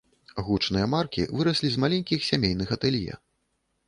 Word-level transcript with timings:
Гучныя 0.45 0.85
маркі 0.93 1.25
выраслі 1.39 1.69
з 1.75 1.81
маленькіх 1.83 2.25
сямейных 2.31 2.73
атэлье. 2.77 3.13